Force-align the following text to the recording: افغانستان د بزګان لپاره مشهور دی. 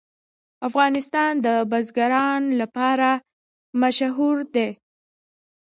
افغانستان 0.67 1.31
د 1.45 1.47
بزګان 1.71 2.41
لپاره 2.61 3.09
مشهور 3.81 4.37
دی. 4.55 4.69